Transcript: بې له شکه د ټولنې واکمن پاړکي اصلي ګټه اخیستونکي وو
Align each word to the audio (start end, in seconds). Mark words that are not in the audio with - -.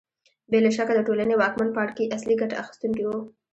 بې 0.49 0.59
له 0.65 0.69
شکه 0.77 0.93
د 0.95 0.99
ټولنې 1.07 1.35
واکمن 1.37 1.69
پاړکي 1.75 2.11
اصلي 2.15 2.35
ګټه 2.41 2.55
اخیستونکي 2.63 3.03
وو 3.05 3.19